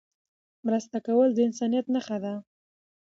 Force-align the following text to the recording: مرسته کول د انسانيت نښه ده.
مرسته 0.65 0.97
کول 1.05 1.29
د 1.33 1.39
انسانيت 1.47 1.85
نښه 1.93 2.17
ده. 2.23 2.33